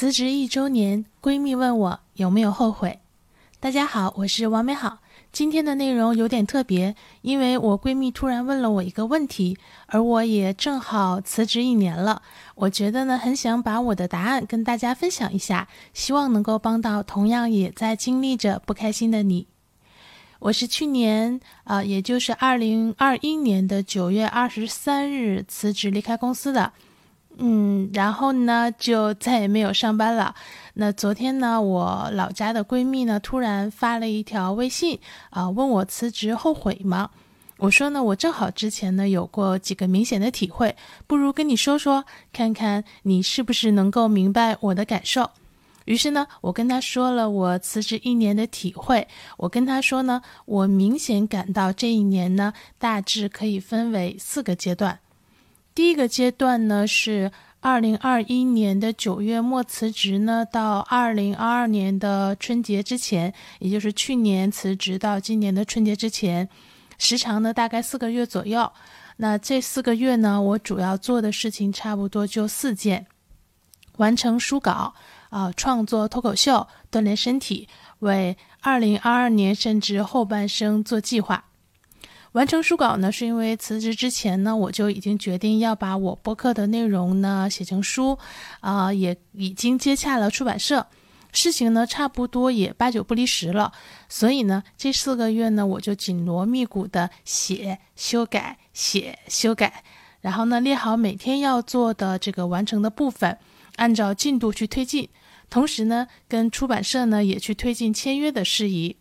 [0.00, 3.00] 辞职一周年，闺蜜问我有没有后悔。
[3.60, 5.00] 大家好，我是王美好。
[5.30, 9.58] 今天的内容有点特别，因为我闺蜜突然问了我一个问题，
[9.88, 12.22] 而我也正好辞职一年了。
[12.54, 19.48] 我觉得呢，很想把我的答案跟大家分享一下，希望能够帮到同样也在经历着不开心的你。
[20.38, 26.72] 我是去年啊，也就是二零二一年的九月二十三日辞职离开公司的。
[27.42, 30.34] 嗯，然后呢，就再也没有上班了。
[30.74, 37.10] 那昨天呢，我老家的闺蜜呢，突然发了一条微信啊，问我辞职后悔吗？
[37.56, 45.30] 我说呢，我正好之前呢有过几个明显的体会，不如跟你说说，看看你是不是能够明白我的感受。
[45.86, 49.08] 于是呢，我跟她说了我辞职一年的体会。
[49.38, 54.98] 我跟她说呢，我明显感到这一年呢，大致可以分为四个阶段。
[55.74, 66.48] 第一个阶段呢是二零二一年的九月末辞职呢，到二零二二年的春节之前，也就是去年辞职到今年的春节之前，
[66.98, 68.70] 时长呢大概四个月左右。
[69.16, 73.06] 那这四个月呢，我主要做的事情差不多就四件：
[73.98, 74.94] 完成书稿
[75.28, 81.44] 啊，创作脱口秀，锻炼身体，为二零二二年甚至后半生做计划。
[82.32, 88.16] 完成书稿呢，是因为辞职之前呢，我就已经决定要把我播客的内容呢写成书，
[88.60, 90.86] 啊，也已经接洽了出版社，
[91.32, 93.72] 事情呢差不多也八九不离十了，
[94.08, 99.82] 所以呢，这四个月呢，我就紧锣密鼓的写、修改、写、修改，
[100.20, 103.38] 然后呢列好每天要做的这个完成的部分，
[103.74, 105.08] 按照进度去推进，
[105.48, 108.96] 同时呢，跟出版社呢也去推进签约的事宜。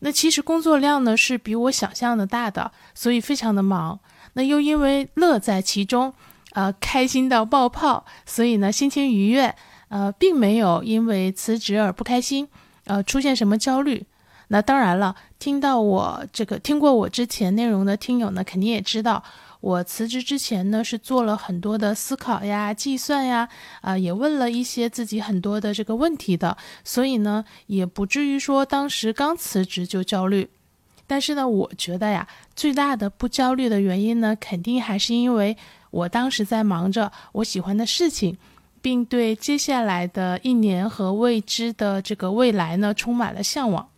[0.00, 3.98] 那其实工作量呢是比我想象的大的，所以非常的忙。
[4.34, 6.12] 那又因为乐在其中，
[6.52, 9.54] 呃，开心到爆泡，所以呢心情愉悦，
[9.88, 12.48] 呃，并没有因为辞职而不开心，
[12.84, 14.06] 呃，出现什么焦虑。
[14.48, 19.22] 那当然了，听到我这个听过我之前内容的听友呢，肯定也知道。
[19.60, 23.48] 我辞职之前呢，是做了很多的思考呀、计算呀，
[23.82, 30.48] 啊，也问了一些自己很多的这个问题的，所以呢，也不至于说当时刚辞职就焦虑。
[31.06, 32.26] 但是呢，我觉得呀，
[32.56, 35.56] 最大的不焦虑的原因呢，肯定还是因为
[35.90, 38.38] 我当时在忙着我喜欢的事情，
[38.80, 43.88] 并对接下来的一年和未知的这个未来呢，充满了向往。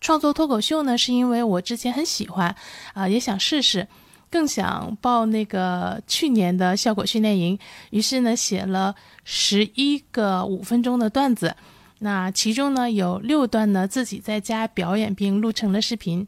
[0.00, 2.56] 创作脱口秀呢，是因为我之前很喜欢，
[2.94, 3.86] 啊，也想试试。
[4.30, 7.58] 更想报那个去年的效果训练营，
[7.90, 11.56] 于是呢写了十一个五分钟的段子，
[11.98, 16.24] 那其中呢有六段呢自己在家表演并录成了视频，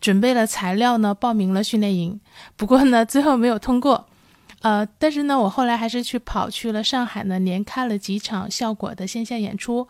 [0.00, 2.20] 准备了材料呢报名了训练营，
[2.56, 4.06] 不过呢最后没有通过，
[4.62, 9.88] 呃，但是呢我后来还是去跑去了上海呢连看了几场效果的线下演出，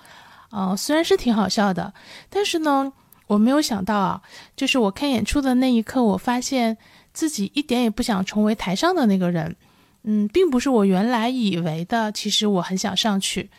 [0.50, 1.92] 呃虽然是挺好笑的，
[2.30, 2.90] 但是呢
[3.26, 4.22] 我没有想到啊，
[4.56, 6.78] 就是我看演出的那一刻，我发现。
[7.12, 9.56] 自己一点也不想成为台上的那个人，
[10.04, 12.12] 嗯，并不是我原来以为的。
[12.12, 13.50] 其实我很想上去，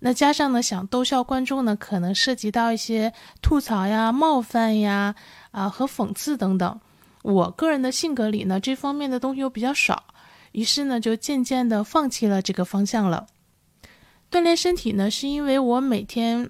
[0.00, 5.14] 那加上呢，想逗笑观众呢，可能涉及到一些吐槽呀、冒犯呀、
[5.50, 6.80] 啊和讽刺等等。
[7.22, 10.04] 我个人的性格里呢，这方面的东西又比较少，
[10.52, 13.26] 于是呢，就渐渐的放弃了这个方向了。
[14.30, 16.48] 锻炼身体呢，是因为我每天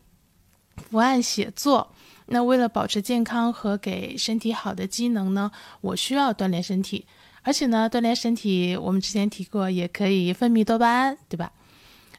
[0.77, 1.93] 伏案写作。
[2.31, 5.50] 那为了保持健康和给身体好的机能呢，
[5.81, 7.06] 我需要锻炼身体，
[7.43, 11.50] 而且呢，锻炼身体我们之前提过，也可以分泌多巴胺，对吧？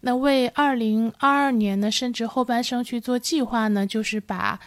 [0.02, 4.60] 那为二零二二年呢，甚至后半生去做计划呢，就是把，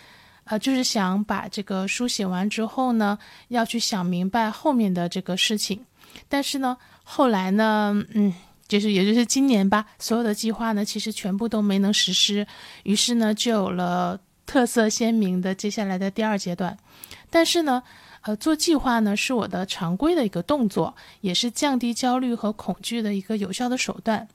[0.45, 5.85] 呃，就是想把这个书写完之后呢，要去想明白后面的这个事情。
[6.29, 8.33] 但是呢，后来呢，嗯，
[8.69, 12.47] 就是也就是今年吧，所有的计划呢，其实全部都没能实施，
[12.85, 14.21] 于是呢，就有了。
[14.53, 16.77] 特色鲜明的接下来的第二阶段，
[17.31, 17.83] 但是呢，
[18.21, 24.29] 呃，做计划呢是我的常规的一个动作，也是降低焦虑和恐惧的一个有效的手段。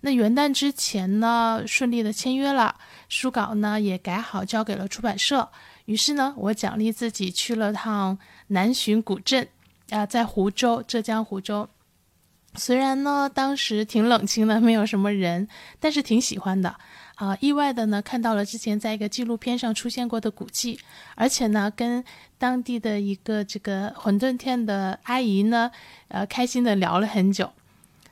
[0.00, 2.76] 那元旦之前呢，顺利的签约了，
[3.10, 5.50] 书稿呢也改好交给了出版社。
[5.84, 9.46] 于是呢，我奖励自己去了趟南浔古镇，
[9.90, 11.68] 啊，在湖州，浙江湖州。
[12.54, 15.46] 虽然呢，当时挺冷清的，没有什么人，
[15.78, 16.76] 但是挺喜欢的。
[17.20, 20.80] 啊，意外的呢，看到了之前在一个纪录片上出现过的古迹，
[21.14, 22.02] 而且呢，跟
[22.38, 25.70] 当地的一个这个馄饨店的阿姨呢，
[26.08, 27.52] 呃，开心的聊了很久。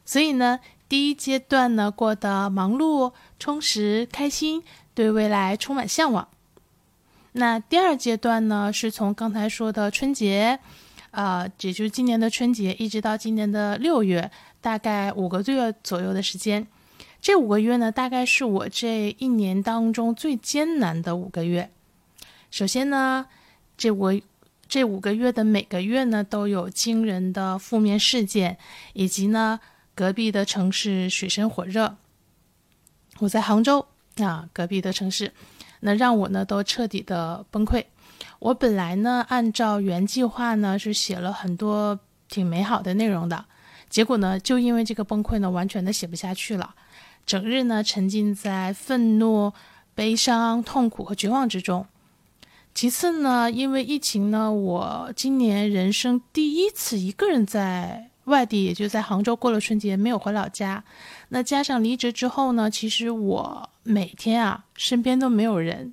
[0.04, 0.60] 所以呢，
[0.90, 4.62] 第一阶段呢，过得忙碌、充实、开心，
[4.92, 6.28] 对未来充满向往。
[7.32, 10.58] 那第二阶段呢，是从刚才说的春节，
[11.12, 14.30] 呃，也就是今年的春节，一直到今年的六月，
[14.60, 16.66] 大概五个月左右的时间。
[17.20, 21.70] 这五个月呢，大概是我这一年当中最艰难的五个月。
[22.50, 23.26] 首先呢，
[23.76, 24.20] 这我
[24.68, 28.56] 这五个月的每个月呢，都有惊人的负面事件，
[28.92, 29.60] 以及呢，
[29.94, 31.96] 隔壁的城市水深火热。
[33.18, 33.86] 我在杭州
[34.18, 35.32] 啊，隔壁的城市，
[35.80, 37.84] 那让我呢都彻底的崩溃。
[38.38, 41.98] 我本来呢，按照原计划呢，是写了很多
[42.28, 43.44] 挺美好的内容的，
[43.90, 46.74] 结果呢，就因为这个崩溃呢，完全的写不下去了。
[47.28, 49.52] 整日呢沉浸在愤怒、
[49.94, 51.84] 悲伤、痛苦和绝望之中。
[52.74, 60.82] 其次呢，因为疫情呢，我今年人生第一次一个人在外地，也就在杭州过了春节，没有回老家。
[61.28, 65.92] 那加上离职之后呢，其实我每天啊身边都没有人，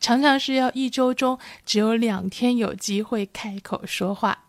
[0.00, 4.44] 常常是要一周中只有两天有机会开口说话。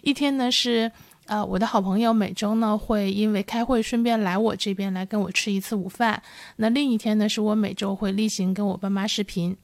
[0.00, 0.92] 一天呢是。
[1.28, 6.22] 呃，我的好朋友每周呢会因为开会顺便来我这边来跟我吃一次午饭。
[6.56, 9.54] 那另一天呢是我每周会例行跟我爸妈视频。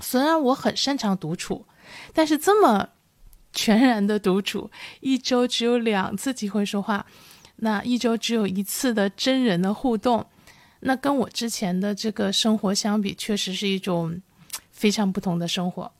[0.00, 1.64] 虽然我很擅长独处，
[2.12, 2.86] 但是这么
[3.54, 4.70] 全然的独处，
[5.00, 7.06] 一周只有两次机会说话，
[7.56, 10.24] 那一周只有一次的真人的互动，
[10.80, 14.20] 那跟我之前的这个生活相比，确实是一种
[14.70, 15.90] 非常不同的生活。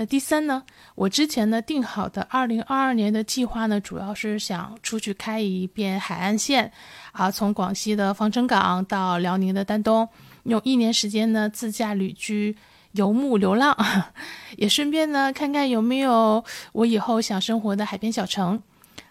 [0.00, 0.62] 那第三呢？
[0.94, 6.70] 我之前呢定好的二零二二年的计划呢，主要是想出去开一遍海岸线，
[7.10, 10.08] 啊，从广西的防城港到辽宁的丹东，
[10.44, 12.56] 用一年时间呢自驾旅居、
[12.92, 13.76] 游牧流浪，
[14.56, 18.62] 也顺便呢看看有没有我以后想生活的海边小城。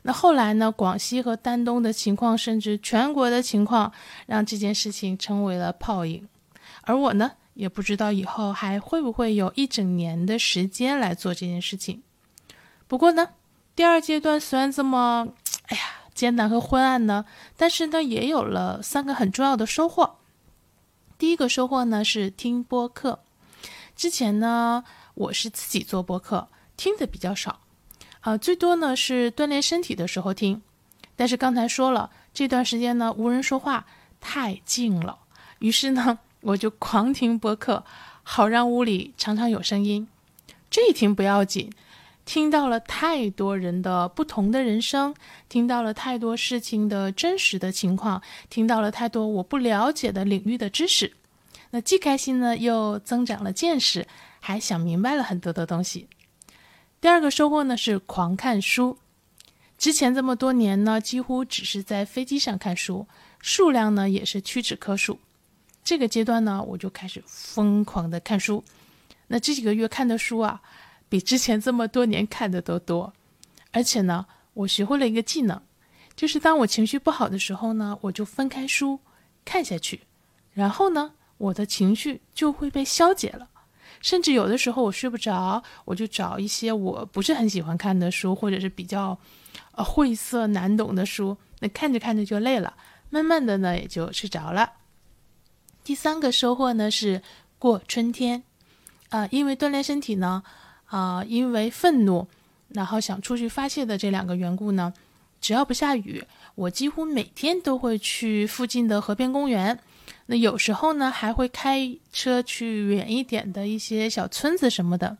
[0.04, 3.92] 那后来呢，广西和丹东的情况，甚至全国的情况，
[4.26, 6.26] 让这件事情成为了泡影，
[6.84, 7.34] 而我呢？
[7.58, 12.04] 也不知道以后还会不会有一整年的时间来做这件事情。
[12.88, 13.30] 不过呢，
[13.76, 15.30] 第二阶段虽然这么，
[15.64, 15.84] 哎呀，
[16.14, 17.26] 艰难和昏暗呢，
[17.58, 20.18] 但是呢，也有了三个很重要的收获。
[21.18, 23.22] 第一个收获呢是听播客。
[23.96, 24.84] 之前呢，
[25.16, 27.62] 我是自己做播客，听的比较少，
[28.20, 30.62] 啊，最多呢是锻炼身体的时候听。
[31.16, 33.88] 但是刚才说了，这段时间呢无人说话，
[34.22, 35.18] 太静了，
[35.58, 36.20] 于是呢。
[36.48, 37.84] 我就狂听播客，
[38.24, 40.08] 好让屋里常常有声音。
[40.70, 41.70] 这一听不要紧，
[42.24, 45.14] 听到了太多人的不同的人生，
[45.50, 51.12] 听到了太多事情的真实的情况，听到了太多我不了解的领域的知识。
[51.72, 54.08] 那既开心呢，又增长了见识，
[54.40, 56.08] 还想明白了很多的东西。
[57.02, 58.98] 第二个收获呢是狂看书。
[59.78, 63.06] 之前这么多年呢，几乎只是在飞机上看书，
[63.42, 65.20] 数量呢也是屈指可数。
[65.88, 68.62] 这个阶段呢，我就开始疯狂的看书。
[69.28, 70.62] 那这几个月看的书啊，
[71.08, 73.14] 比之前这么多年看的都多。
[73.72, 75.62] 而且呢，我学会了一个技能，
[76.14, 79.00] 就是当我情绪不好的时候呢，我就翻开书
[79.46, 80.02] 看下去，
[80.52, 83.48] 然后呢，我的情绪就会被消解了。
[84.02, 89.18] 甚至有的时候我睡不着，我就找一些我不是很喜欢看的书，或者是比较
[89.72, 92.76] 晦涩难懂的书，那看着看着就累了，
[93.10, 94.74] 慢慢的呢也就睡着了。
[95.88, 97.22] 第三个收获呢是
[97.58, 98.44] 过春天，
[99.08, 100.44] 啊，因为锻炼身体呢，
[100.88, 102.28] 啊，因为愤怒，
[102.68, 104.92] 然后想出去发泄的这两个缘故呢，
[105.40, 106.22] 只要不下雨，
[106.56, 109.80] 我几乎每天都会去附近的河边公园。
[110.26, 115.18] 那有时候呢，还会开车去远一点的一些小村子什么的。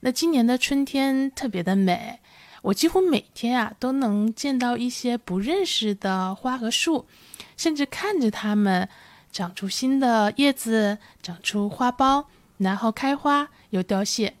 [0.00, 2.20] 那今年的春天特别的美，
[2.60, 7.06] 我几乎每天啊都能见到一些不认识的花和树，
[7.56, 8.86] 甚至看着它们。
[9.34, 12.26] 长出新的叶子，长出花苞，
[12.58, 14.34] 然后开花又凋谢。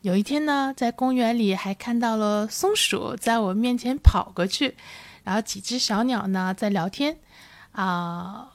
[0.00, 4.76] 有一天呢，在公园里还看到了松鼠在我面前跑过去，
[5.22, 7.18] 然后几只小鸟呢在聊天。
[7.70, 8.54] 啊，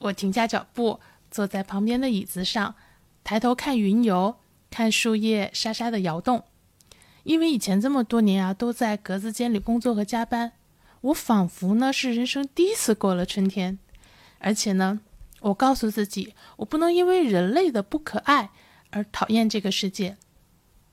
[0.00, 1.00] 我停下脚步，
[1.30, 2.74] 坐在旁边的椅子上，
[3.22, 4.36] 抬头看云游，
[4.70, 6.44] 看树叶沙沙的摇动。
[7.24, 10.52] 因为以前这么多年啊，都在格子间里工作和加班，
[11.02, 13.78] 我仿佛呢是人生第一次过了春天，
[14.38, 15.00] 而且呢。
[15.40, 18.50] 我告诉自己，我不能因为人类的不可爱
[18.90, 20.16] 而讨厌这个世界，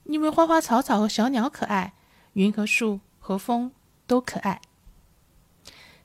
[0.06, 1.94] 因为花花草草和小鸟可爱，
[2.34, 3.72] 云和树和风
[4.06, 4.62] 都可爱。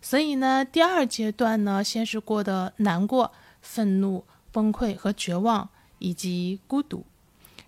[0.00, 3.30] 所以呢，第二阶段呢，先是过得难过、
[3.60, 5.68] 愤怒、崩溃和绝望，
[6.00, 7.06] 以及孤独。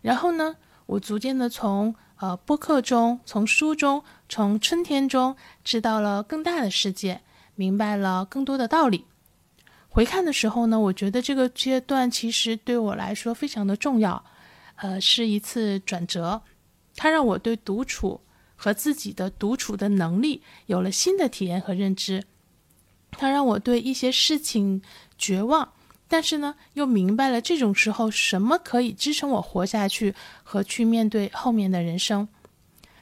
[0.02, 7.21] 然后呢，我逐渐的从呃播客中、从书中、从春天中，知道了更大的世界，
[7.54, 9.07] 明白了更多的道理。
[9.95, 14.25] 回看的时候呢，我觉得这个阶段其实对我来说非常的重要，
[14.75, 16.43] 呃，是一次转折，
[16.97, 18.21] 它让我对独处
[18.57, 22.25] 和自己的独处的能力有了新的体验和认知。
[23.13, 24.83] 它让我对一些事情
[25.17, 25.73] 绝望，
[26.09, 32.27] 但是呢，又明白了这种时候什么可以支撑我活下去和去面对后面的人生。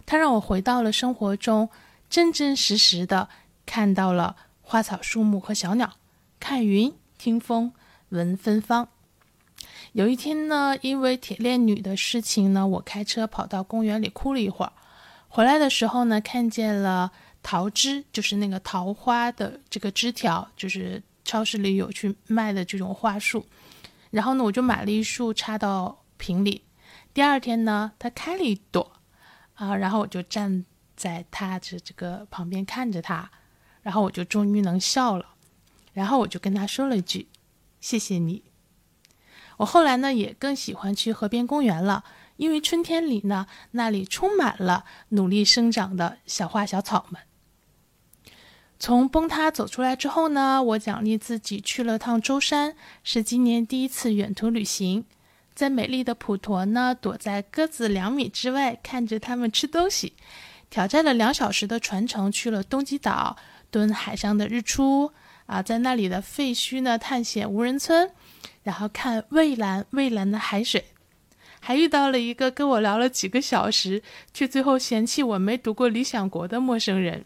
[0.04, 1.70] 它让我回到了生活中，
[2.10, 3.30] 真真实实的
[3.64, 5.90] 看到了花草树木和小鸟，
[6.42, 7.72] 看云听风
[8.08, 8.88] 闻芬芳。
[9.92, 14.72] 有一天呢，因为铁链女的事情呢，我开车跑到公园里哭了一会儿。
[15.28, 17.12] 回来的时候呢，看见了
[17.44, 23.46] 桃枝，就是那个桃花的这个枝条，就是超市里有去卖的这种花束。
[24.10, 26.64] 然后呢，我就买了一束插到瓶里。
[27.14, 28.90] 第二天呢，它开了一朵，
[29.54, 30.64] 啊，然后我就站
[30.96, 33.30] 在它的这个旁边看着它，
[33.82, 35.26] 然后我就终于能笑了。
[35.92, 37.28] 然后我就跟他说了一句
[37.80, 38.44] ：“谢谢你。”
[39.58, 42.04] 我后来呢，也更喜欢去河边公园了，
[42.36, 47.20] 因为春天里呢，那里充满了努力生长的小花小草们。
[48.78, 55.04] 从崩塌走出来之后呢，我奖励自己去了趟舟山，是今年第一次远途旅行。
[55.54, 60.14] 在美丽的普陀呢，躲在鸽子两米之外，看着它们吃东西。
[60.70, 63.36] 挑战了两小时的船程，去了东极岛，
[63.70, 65.12] 蹲海上的日出
[65.52, 68.10] 啊，在那里的废墟呢，探险无人村。
[68.62, 70.84] 然后看蔚蓝蔚蓝的海水，
[71.60, 77.24] 还遇到了一个跟我聊了几个小时，却最后嫌弃我没读过《理想国》的陌生人。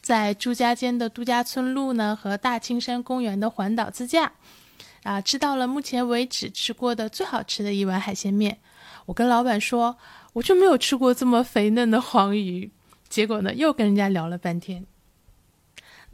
[0.00, 4.32] 在朱家尖的度假村路呢，和大青山公园的环岛自驾，
[5.04, 8.58] 啊，吃到了目前为止吃过的最好吃的一碗海鲜面。
[9.06, 9.96] 我跟老板说，
[10.32, 12.72] 我就没有吃过这么肥嫩的黄鱼。
[13.08, 14.84] 结果呢，又跟人家聊了半天。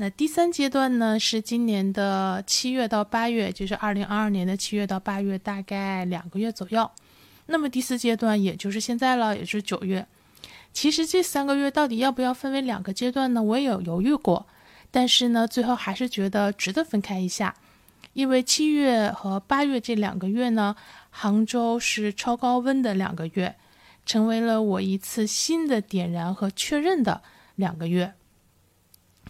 [0.00, 6.88] 那第三阶段呢，是今年的七月到八月，就是二零二二年的七月到八月，大概两个月左右。
[7.46, 10.06] 那么第四阶段，也就是现在了，也就是九月。
[10.72, 13.42] 其实这三个月到底要不要分为两个阶段呢？
[13.42, 14.46] 我也有犹豫过，
[14.92, 17.56] 但是呢，最后还是觉得值得分开一下，
[18.12, 20.76] 因为七月和八月这两个月呢，
[21.10, 23.56] 杭州是超高温的两个月，
[24.06, 27.20] 成为了我一次新的点燃和确认的
[27.56, 28.12] 两个月。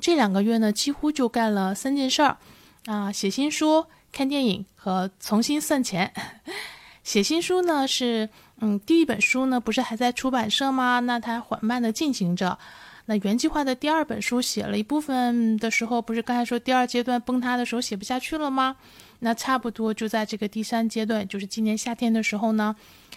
[0.01, 2.39] 这两个月呢，几乎就干了三件事儿，
[2.87, 6.13] 啊，写新书、看电影和重新算钱。
[7.05, 8.29] 写新书呢是，
[8.61, 11.01] 嗯，第一本书呢不是还在出版社吗？
[11.01, 12.59] 那它缓慢的进行着。
[13.07, 18.77] 那原计划的第二本书写了一部分的时候，不是刚才说第二阶段崩塌的时候写不下去了吗？
[19.21, 22.77] 那差不多就在这个第三阶段，就是今年夏天的时候呢，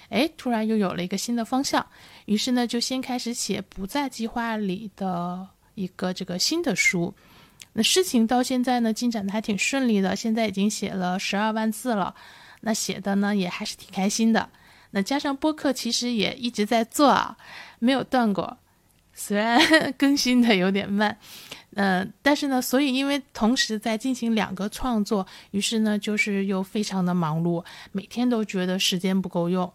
[0.10, 1.86] 哎，突然又有了一个新的方向，
[2.26, 5.50] 于是呢就先开始写不在计划里的。
[5.76, 7.14] 一个这个新的书，
[7.74, 12.16] 那事情到现在呢进展的还挺顺利的，现在已经写了十二万字了，
[12.62, 14.50] 那写的呢也还是挺开心的。
[14.92, 17.38] 那加上播客其实也一直在做啊，
[17.80, 18.58] 没有断过，
[19.14, 19.60] 虽然
[19.98, 21.18] 更新的有点慢，
[21.76, 27.64] 嗯，但是呢，所以因为同时在进行两个创作，于是呢就是又非常的忙碌，
[27.94, 29.72] 每天都觉得时间不够用。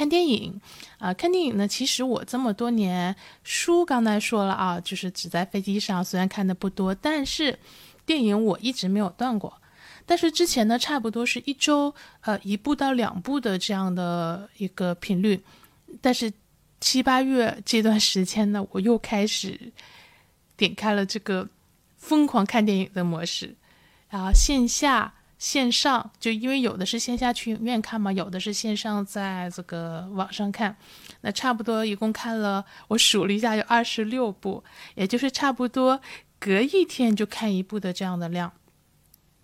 [0.00, 0.58] 看电影，
[0.96, 1.68] 啊，看电影呢？
[1.68, 3.14] 其实我这么多年
[3.44, 7.58] 书刚才说了啊，就是只在飞机上，虽然看的不多，但是
[8.06, 9.60] 电影我一直没有断过。
[10.06, 15.38] 但是之前呢，差不多是一周呃一部到两部的这样的一个频率。
[16.00, 16.32] 但是
[16.80, 19.70] 七八月这段时间呢，我又开始
[20.56, 21.46] 点开了这个
[21.98, 23.54] 疯狂看电影的模式，
[24.08, 25.12] 然后，线下。
[25.40, 30.76] 线上就因为有的是线下去影院看嘛，有的是线上在这个网上看，
[31.22, 34.62] 那差不多一共看了，我数了一下有二十六部，
[34.96, 35.98] 也就是差不多
[36.38, 38.52] 隔一天就看一部的这样的量。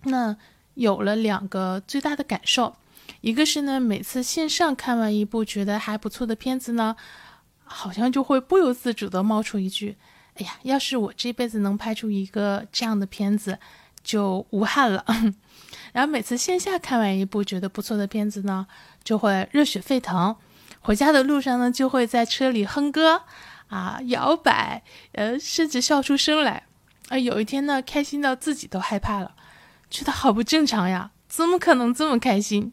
[0.02, 0.36] 那
[0.74, 2.76] 有了两个最大的感受，
[3.22, 6.94] 一个是呢，每次线上看完一部觉得还不错的片子呢，
[7.64, 9.96] 好像就会不由自主的冒出一句
[10.36, 13.58] ：“哎呀，要是我这辈子能拍出一个这样的片子，
[14.04, 15.02] 就无憾了。”
[15.92, 18.66] 然后每次线下看完一部觉得不错的片子呢，
[19.02, 20.36] 就会热血沸腾，
[20.80, 23.22] 回家的路上呢就会在车里哼歌，
[23.68, 26.64] 啊摇摆，呃甚至笑出声来，
[27.08, 29.34] 啊有一天呢开心到自己都害怕了，
[29.90, 32.72] 觉得好不正常呀，怎么可能这么开心？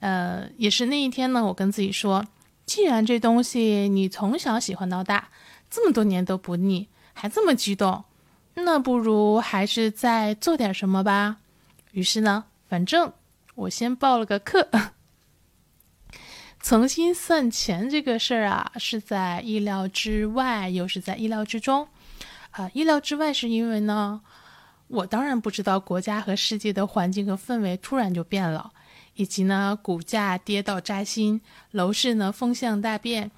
[0.00, 2.24] 呃也是那一天呢，我跟自己说，
[2.64, 5.28] 既然这东西你从小喜欢到大，
[5.68, 8.04] 这么多年都不腻，还这么激动，
[8.54, 11.38] 那不如还是再做点什么吧。
[11.92, 12.44] 于是呢。
[12.68, 13.14] 反正
[13.54, 14.68] 我先报了个课，
[16.60, 21.88] 重新算钱这个事儿啊，是在意料之外，又是在意料之中。
[22.50, 24.20] 啊，意料之外是因为呢，
[24.88, 28.70] 我当然不知道国家和世界的环境和氛围突然就变了，
[29.14, 31.40] 以及呢，股价跌到扎心，
[31.70, 33.30] 楼市呢风向大变，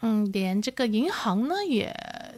[0.00, 1.94] 嗯，连这个银行呢也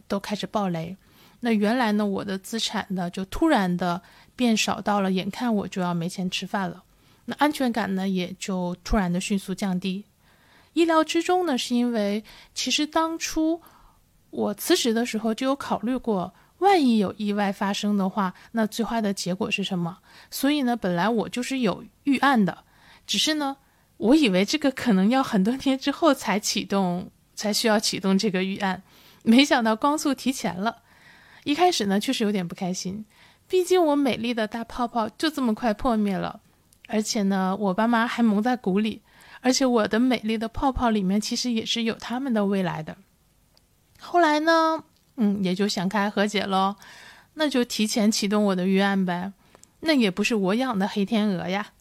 [0.08, 0.96] 都开始暴雷。
[1.42, 4.02] 那原来呢，我的资产呢就突然的
[4.40, 6.82] 变少到了，眼看我就要没钱吃饭了。
[7.26, 10.06] 那安全感呢也就突然的迅速降低。
[10.72, 13.60] 意料之中呢，是因为其实当初
[14.30, 19.98] 我辞职的时候就有考虑过，万一有意外发生的话，那最坏的结果是什么？
[20.30, 22.64] 所以呢，本来我就是有预案的，
[23.06, 23.58] 只是呢，
[23.98, 28.82] 我以为这个可能要很多年之后才启动，才需要启动这个预案，
[29.22, 30.78] 没想到光速提前了。
[31.44, 33.04] 一开始呢，确实有点不开心，
[33.50, 36.40] 毕竟我美丽的大泡泡就这么快破灭了，
[36.86, 39.02] 而且呢，我爸妈还蒙在鼓里，
[39.40, 42.96] 而且我的美丽的泡泡里面其实也是有他们的未来的。
[43.98, 44.84] 后来呢，
[45.16, 46.76] 嗯，也就想开和解喽，
[47.34, 49.32] 那就提前启动我的预案呗，
[49.80, 51.72] 那也不是我养的黑天鹅呀。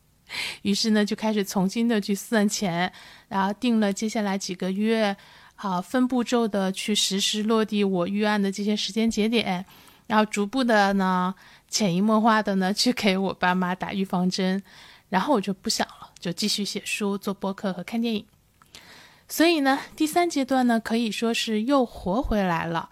[0.60, 2.92] 于是呢，就开始重新的去算钱，
[3.28, 5.16] 然后定了接下来几个月。
[5.54, 9.64] 好，分步骤的去实施落地我预案的这些时间节点，
[10.06, 11.34] 然后逐步的呢，
[11.68, 14.62] 潜移默化的呢去给我爸妈打预防针，
[15.08, 18.24] 然后我就不想了，就继续写书、做播客和看电影。
[19.28, 22.88] 所以呢，第三阶段呢可以说是又活回来了，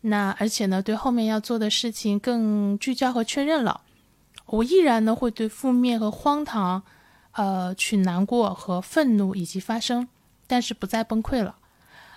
[0.00, 3.82] 那而且呢对后面要做的事情更聚焦和确认了。
[4.46, 6.82] 我依然呢会对负面和荒唐，
[7.32, 10.08] 呃去难过和愤怒以及发生，
[10.46, 11.56] 但是不再崩溃了。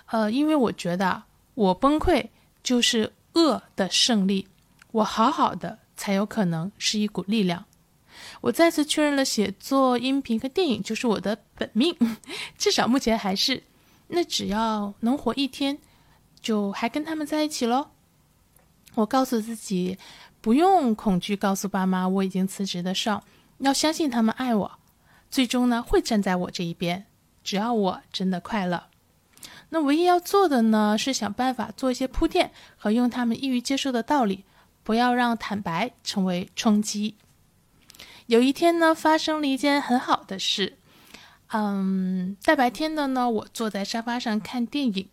[0.06, 1.24] 呃，因为我觉得
[1.54, 2.28] 我崩溃
[2.62, 4.48] 就是恶的胜利，
[4.92, 7.64] 我好好的才有可能是一股力量。
[8.40, 11.96] 我再次确认了写作、音频和电影就是我的本命，
[12.58, 13.62] 至少目前还是。
[14.08, 15.78] 那只要能活一天，
[16.40, 17.88] 就还跟他们在一起喽。
[18.94, 19.98] 我告诉自己，
[20.40, 23.20] 不用恐惧告诉爸妈我已经辞职的事，
[23.58, 24.78] 要相信他们爱我，
[25.30, 27.06] 最终呢会站在我这一边。
[27.44, 28.87] 只要我真的快乐。
[29.70, 34.44] 那唯一要做的呢，是想办法做一些铺垫和用他们易于接受的道理，
[34.82, 37.16] 不要让坦白成为冲击。
[38.26, 40.78] 有一天呢，发生了一件很好的事，
[41.52, 45.08] 嗯，大白天的呢，我坐在沙发上看电影，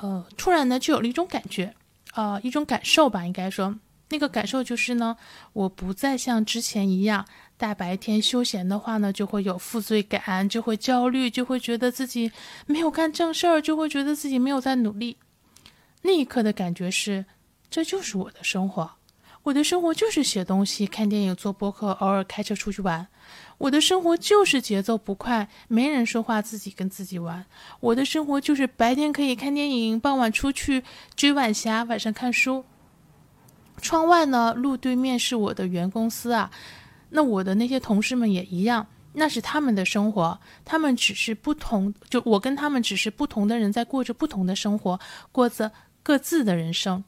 [0.00, 1.74] 呃，突然呢，就有了一种感觉，
[2.14, 3.76] 呃，一种感受吧，应该说，
[4.10, 5.16] 那个感受就是呢，
[5.52, 7.26] 我不再像之前一样。
[7.58, 12.30] 大白天休闲的话呢，就会有负罪感，就会焦虑，就会觉得自己
[12.66, 15.16] 没有干正事儿，就会觉得自己没有在努力。
[16.02, 17.24] 那一刻的感觉是，
[17.70, 18.90] 这就是我的生活，
[19.44, 23.08] 我的生活就是写东西、看电影、做播客，偶尔开车出去玩。
[23.58, 27.46] 我的生活就是节奏不快，没人说话，自己跟自己玩。
[27.80, 32.66] 我的生活就是白天可以看电影，傍晚出去追晚霞，晚上看书。
[33.80, 36.50] 窗外呢，路对面是我的原公司啊。
[37.10, 44.98] 那我的那些同事们也一样，那是他们的生活，他们只是不同，就我跟他们只是不同的人，在过着不同的生活，
[45.32, 47.04] 过着各自的人生。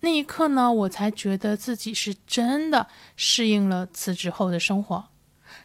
[0.00, 5.08] 那一刻呢，我才觉得自己是真的适应了辞职后的生活。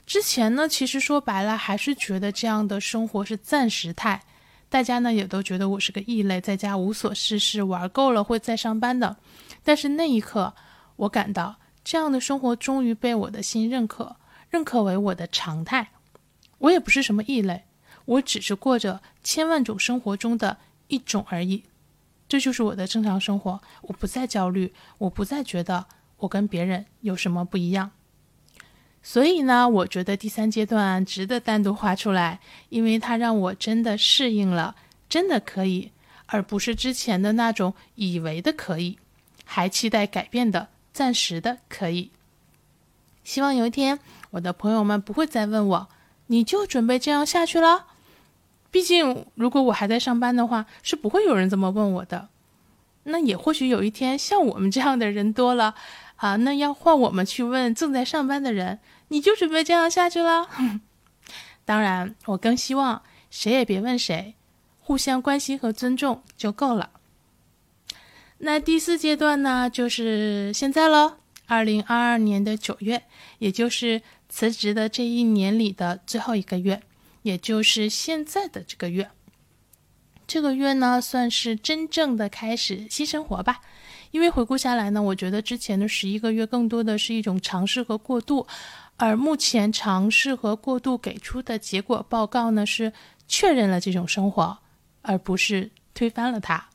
[0.06, 4.24] 之前呢，其实说白了，还是觉得这样的生活是暂时态，
[4.70, 9.18] 大家呢也都觉得我是个异类，在家无所事事，玩够了会再上班的。
[9.64, 10.54] 但是那一刻，
[10.96, 11.58] 我感到。
[11.84, 14.16] 这样的生活终于被我的心认可，
[14.50, 15.90] 认可为我的常态。
[16.60, 17.64] 我也不是什么异类，
[18.06, 21.64] 我只是过着千万种生活中的一种而已。
[22.30, 25.86] 这就是我的正常生活，我不再焦虑，我不再觉得
[26.18, 27.92] 我跟别人有什么不一样。
[29.04, 34.78] 所以呢，我觉得第三阶段值得单独画出来，因为它让我真的适应了，
[35.10, 35.92] 真的可以，
[36.28, 38.98] 而不是之前的那种以为的可以，
[39.44, 40.70] 还期待改变的。
[40.94, 42.12] 暂时的可以，
[43.24, 44.00] 希望有一天
[44.32, 45.90] 我的朋友们不会再问我，
[46.28, 47.88] 你就准备这样下去了？
[48.70, 52.30] 毕竟如果我还在上班的话，是不会有人这么问我的。
[53.04, 55.76] 那也或许有一天像我们这样的人多了
[56.16, 58.80] 啊，那要换我们去问正在上班的人，
[59.10, 60.48] 你就准备这样下去了？
[61.66, 64.36] 当然，我更希望谁也别问谁，
[64.80, 66.92] 互相关心和尊重就够了。
[68.46, 71.14] 那第四阶段呢，就是现在喽，
[71.46, 73.02] 二零二二年的九月，
[73.40, 76.82] 也就是辞职的这一年里的最后一个月，
[77.22, 79.10] 也就是现在的这个月。
[80.28, 83.62] 这个月呢，算是真正的开始新生活吧。
[84.12, 88.46] 因为回顾下来呢，我觉得之前的十一个月更多的是一种尝试和过渡，
[88.98, 92.92] 而目前尝试和过渡给出的结果报告呢，是
[93.26, 94.58] 确认了这种生活，
[95.02, 96.72] 而不是推翻了它。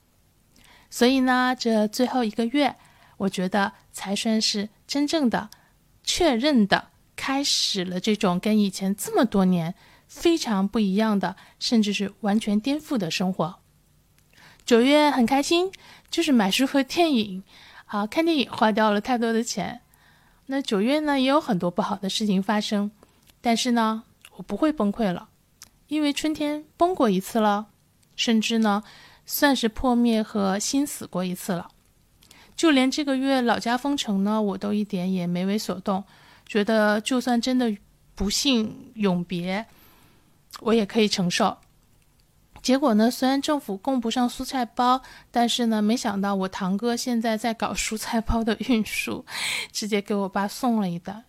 [0.90, 2.76] 所以呢，这最后一个月，
[3.18, 5.50] 我觉得才算是真正的
[6.02, 9.74] 确认的开始了这种跟以前这么多年
[10.06, 13.58] 非常不一样的，甚至是完全颠覆的生活。
[14.64, 15.72] 九月很开心，
[16.10, 17.42] 就是买书和电影
[17.86, 19.80] 啊，看电影花掉了太多的钱。
[20.46, 22.90] 那九月呢，也有很多不好的事情发生，
[23.40, 24.04] 但是呢，
[24.36, 25.28] 我不会崩溃了，
[25.88, 27.66] 因为春天崩过一次了，
[28.16, 28.82] 甚至呢，
[29.30, 31.68] 算是破灭和心死过一次了。
[32.56, 36.02] 就连这个月老家封城呢，我都一点也没为所动，
[36.46, 37.76] 觉得就算真的
[38.14, 39.66] 不幸永别，
[40.60, 41.58] 我也可以承受。
[42.62, 49.24] 结果呢，虽然政府供不上蔬菜包，但是呢，没想到我堂哥现在在搞蔬菜包的运输，
[49.70, 51.24] 直接给我爸送了一单。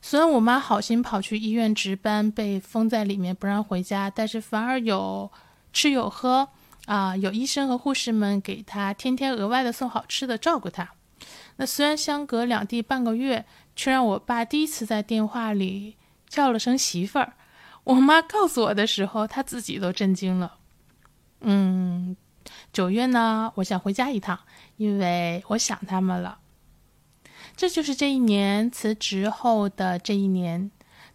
[0.00, 5.30] 虽然我妈好心跑去医院值班，被封在里面不让回家，但是反而有
[5.72, 6.48] 吃有喝。
[6.86, 10.90] 啊，有医生和护士们给他天天额外的送好吃的，照顾他。
[11.56, 13.44] 那虽然相隔两地半个月，
[13.76, 15.96] 却让我爸第一次在电话里
[16.28, 17.34] 叫了声媳妇儿。
[17.84, 20.58] 我妈告诉我的时候，他自己都震惊了。
[21.42, 22.16] 嗯，
[22.72, 24.38] 九月呢，我想回家一趟，
[24.76, 26.38] 因为我想他们了。
[27.56, 30.70] 这就是这一年辞职后的这一年。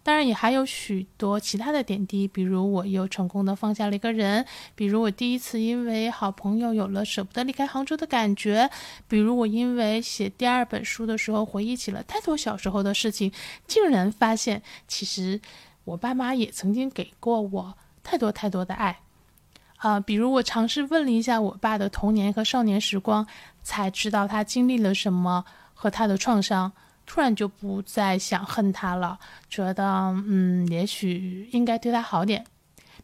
[0.06, 8.70] 当然也还有许多其他的点滴，比如我又成功的放下了一个人，比如我第一次因为好朋友有了舍不得离开杭州的感觉，
[9.08, 13.32] 比如我因为写第二本书的时候回忆起了太多小时候的事情，
[13.66, 15.40] 竟然发现其实
[15.82, 19.00] 我爸妈也曾经给过我太多太多的爱，
[19.78, 23.26] 啊，比如我尝试问了一下我爸的童年和少年时光，
[23.64, 26.70] 才知道他经历了什么和他的创伤。
[27.06, 29.84] 突然就不再想恨他了，觉得
[30.26, 32.44] 嗯，也许应该对他好点。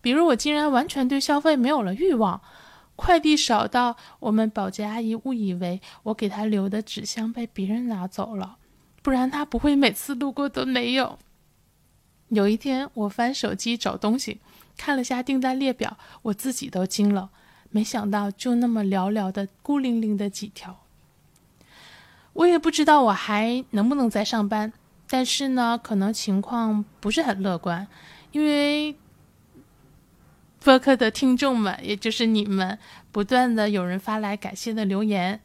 [0.01, 2.41] 比如我竟然完全对消费没有了欲望，
[2.97, 8.57] 快递少到我们保洁阿姨误以为我给她留的纸箱被别人拿走了，
[9.01, 11.19] 不然她不会每次路过都没有。
[12.29, 14.41] 有一天我翻手机找东西，
[14.77, 17.31] 看了下订单列表，我自己都惊了，
[17.71, 20.82] 没想到就那么寥寥的孤零零的几条。
[22.35, 24.73] 我也不知道我还能不能再上班，
[25.09, 27.87] 但是呢，可能情况不是很乐观，
[28.31, 28.97] 因为
[30.65, 32.79] 播客的听众们，也就是你们，
[33.11, 35.41] 不断的有人发来感谢的留言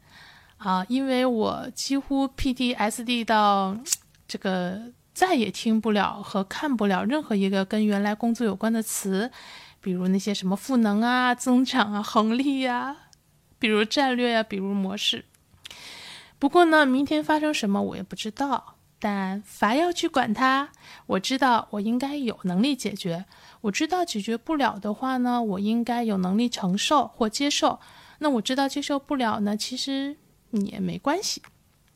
[0.56, 3.76] 啊，因为我几乎 PTSD 到
[4.26, 9.30] 这个再也听不了和看不了任何一个跟原来工作有关的词，
[9.82, 12.96] 比如那些什么赋能啊、增长啊、红利呀，
[13.58, 15.26] 比如战略呀，比如模式。
[16.38, 20.70] 不过呢，明天发生什么我也不知道，但凡要去管它，
[21.06, 23.24] 我知道我应该有能力解决。
[23.62, 27.80] 我知道解决不了的话呢，我应该有能力承受或接受。
[28.20, 30.16] 那我知道接受不了呢，其实
[30.50, 31.42] 也没关系，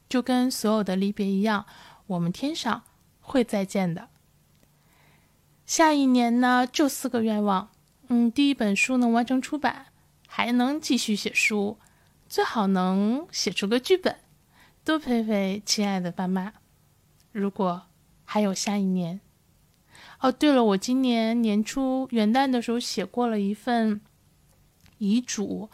[0.08, 1.66] 就跟所有的离别一样，
[2.06, 2.82] 我们天上
[3.20, 4.08] 会再见的。
[5.64, 7.70] 下一年呢，就四个愿望，
[8.08, 9.86] 嗯，第一本书能完成出版，
[10.26, 11.78] 还能继续写书，
[12.28, 14.16] 最好能写出个剧本。
[14.84, 16.52] 多陪陪亲爱的爸妈。
[17.30, 17.82] 如果
[18.24, 19.20] 还有下一年，
[20.20, 24.00] 哦，对了，我今年年初元旦的时候写过了一份
[24.98, 25.70] 遗嘱，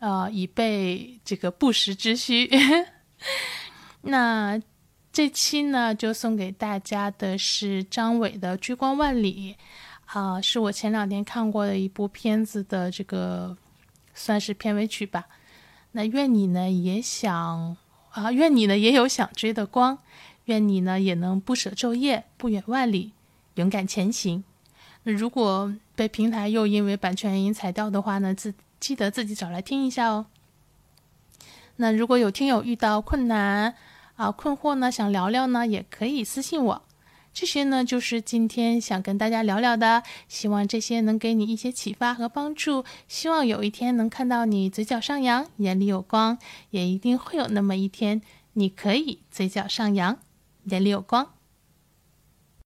[0.00, 2.50] 呃，以备这个不时之需。
[4.02, 4.60] 那
[5.10, 9.56] 这期呢，就送给大家的是张伟的《追光万里》，
[10.18, 13.56] 啊，是我前两天看过的一部片子的这个
[14.12, 15.26] 算是片尾曲吧。
[15.92, 17.78] 那愿你呢也想。
[18.12, 19.98] 啊，愿你呢也有想追的光，
[20.44, 23.12] 愿你呢也能不舍昼夜，不远万里，
[23.54, 24.44] 勇敢前行。
[25.04, 30.26] 那如果被平台又因为版权原因裁掉的话呢，自记得自己找来听一下哦。
[31.76, 33.74] 那如果有听友遇到困难
[34.16, 36.82] 啊困惑呢，想聊聊呢，也可以私信我。
[37.34, 42.84] 这些呢，就是今天想跟大家聊聊的，希望这些能给你一些启发和帮助。
[43.08, 46.38] 希望有一天能看到你嘴角上扬，眼里有光，
[46.70, 48.20] 也一定会有那么一天，
[48.52, 50.18] 你可以嘴角上扬，
[50.64, 51.32] 眼里有光。